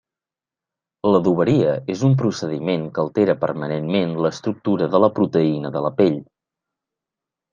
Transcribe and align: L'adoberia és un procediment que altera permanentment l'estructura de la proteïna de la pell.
L'adoberia 1.07 1.73
és 1.95 2.01
un 2.07 2.15
procediment 2.21 2.87
que 2.95 3.03
altera 3.03 3.35
permanentment 3.43 4.15
l'estructura 4.27 4.89
de 4.95 5.03
la 5.05 5.11
proteïna 5.19 5.73
de 5.77 5.87
la 5.89 5.95
pell. 6.01 6.17